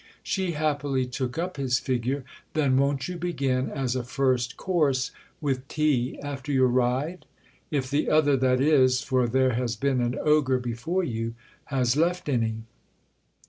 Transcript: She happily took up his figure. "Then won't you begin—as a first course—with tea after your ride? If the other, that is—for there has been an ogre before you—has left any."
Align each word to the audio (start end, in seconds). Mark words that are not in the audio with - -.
She 0.23 0.53
happily 0.53 1.05
took 1.05 1.37
up 1.37 1.57
his 1.57 1.77
figure. 1.77 2.23
"Then 2.55 2.75
won't 2.75 3.07
you 3.07 3.17
begin—as 3.17 3.95
a 3.95 4.03
first 4.03 4.57
course—with 4.57 5.67
tea 5.67 6.17
after 6.23 6.51
your 6.51 6.69
ride? 6.69 7.27
If 7.69 7.91
the 7.91 8.09
other, 8.09 8.35
that 8.35 8.59
is—for 8.59 9.27
there 9.27 9.53
has 9.53 9.75
been 9.75 10.01
an 10.01 10.17
ogre 10.19 10.57
before 10.57 11.03
you—has 11.03 11.95
left 11.95 12.27
any." 12.29 12.63